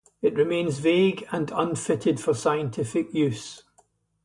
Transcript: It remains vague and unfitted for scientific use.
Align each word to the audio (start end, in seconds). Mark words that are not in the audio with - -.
It 0.23 0.33
remains 0.33 0.79
vague 0.79 1.27
and 1.31 1.51
unfitted 1.51 2.19
for 2.19 2.33
scientific 2.33 3.13
use. 3.13 3.61